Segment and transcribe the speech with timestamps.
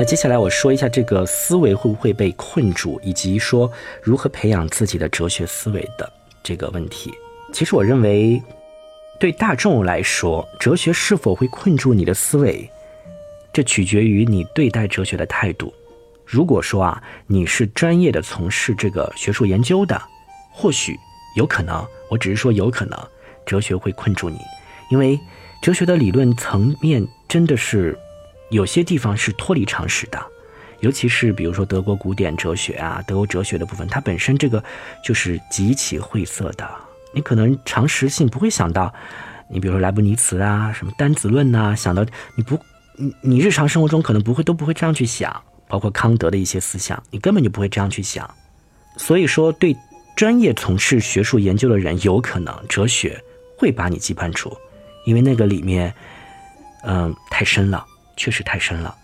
[0.00, 3.68] 那接下来我说一下这个思维会不会被困住，以及说
[4.00, 6.08] 如何培养自己的哲学思维的
[6.40, 7.12] 这个问题。
[7.52, 8.40] 其实我认为，
[9.18, 12.70] 对大众来说，哲学是否会困住你的思维，
[13.52, 15.74] 这取决于你对待哲学的态度。
[16.24, 20.00] 如果说啊，你是专业的从事这个学术研究的，
[20.52, 20.96] 或许
[21.34, 22.96] 有可能，我只是说有可能，
[23.44, 24.38] 哲学会困住你，
[24.92, 25.18] 因为
[25.60, 27.98] 哲学的理论层面真的是。
[28.50, 30.18] 有些地方是脱离常识的，
[30.80, 34.62] 尤其是比如说德国古典哲学啊，德国哲学的部分，它本身这个
[35.04, 36.68] 就是极其晦涩的。
[37.12, 38.92] 你可能常识性不会想到，
[39.48, 42.04] 你比如说莱布尼茨啊，什么单子论呐，想到
[42.36, 42.58] 你不，
[42.96, 48.28] 你你日常生活中可能不会都不会这样去想，包括康德的一些思想，你根本就不会这样去想。
[48.96, 49.76] 所以说，对
[50.16, 53.22] 专业从事学术研究的人，有可能哲学
[53.56, 54.56] 会把你羁绊住，
[55.06, 55.94] 因为那个里面，
[56.82, 57.86] 嗯，太深了。
[58.18, 58.94] 确实太深了，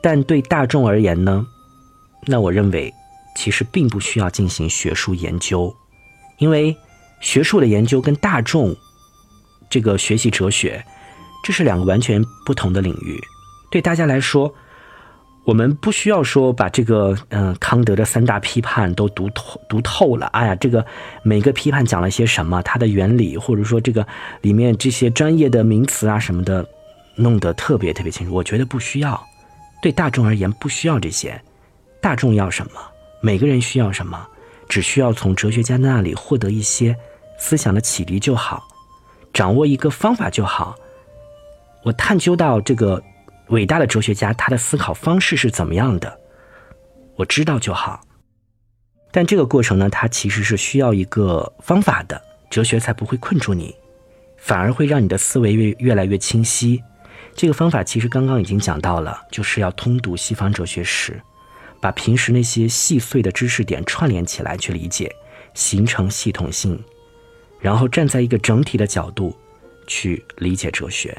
[0.00, 1.46] 但对大众而言呢？
[2.24, 2.94] 那我认为，
[3.36, 5.74] 其实并不需要进行学术研究，
[6.38, 6.74] 因为
[7.20, 8.74] 学术的研究跟大众
[9.68, 10.84] 这个学习哲学，
[11.44, 13.20] 这是两个完全不同的领域。
[13.70, 14.54] 对大家来说，
[15.44, 20.26] 我们不需要说把这个嗯康德的三大批判都读透读透了。
[20.28, 20.84] 哎呀，这个
[21.22, 24.06] 每个批判讲了些什么，它的原理，或者说这个
[24.42, 26.68] 里面这些专业的名词啊什么的。
[27.18, 29.22] 弄得特别特别清楚，我觉得不需要。
[29.82, 31.40] 对大众而言，不需要这些。
[32.00, 32.80] 大众要什么？
[33.20, 34.26] 每个人需要什么？
[34.68, 36.96] 只需要从哲学家那里获得一些
[37.38, 38.62] 思想的启迪就好，
[39.32, 40.76] 掌握一个方法就好。
[41.84, 43.02] 我探究到这个
[43.48, 46.20] 伟大的哲学家他的思考方式是怎么样的，
[47.16, 48.00] 我知道就好。
[49.10, 53.74] 但这个过程呢，它其实是需要一个方法的，哲学才不会困住你，
[54.36, 56.82] 反而会让你的思维越越来越清晰。
[57.38, 61.22] 这个方法其实刚刚已经讲到了，就是要通读西方哲学史，
[61.80, 65.14] 把平时那些细碎的知识点串联起来去理解，
[65.54, 66.76] 形成系统性，
[67.60, 69.32] 然后站在一个整体的角度
[69.86, 71.16] 去理解哲学。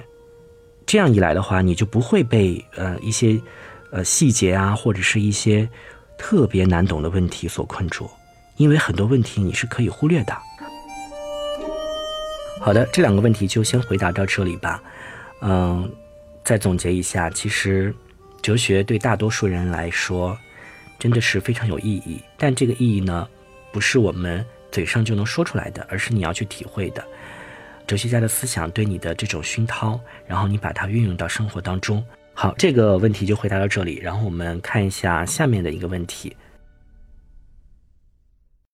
[0.86, 3.40] 这样一来的话，你就不会被呃一些
[3.90, 5.70] 呃细节啊，或者是一些
[6.18, 8.10] 特别难懂的问题所困住，
[8.58, 10.38] 因为很多问题你是可以忽略的。
[12.60, 14.84] 好的，这两个问题就先回答到这里吧，
[15.42, 15.90] 嗯。
[16.44, 17.94] 再总结一下，其实，
[18.42, 20.38] 哲学对大多数人来说，
[20.98, 22.22] 真的是非常有意义。
[22.38, 23.28] 但这个意义呢，
[23.72, 27.04] 不是我们嘴上就能说出来的，而是你要去体会的。
[27.86, 32.04] 哲学家的思想对你的这种熏陶，然后你把它运用到生活当中。
[32.34, 33.98] 好，这个问题就回答到这里。
[33.98, 36.36] 然后我们看一下下面的一个问题。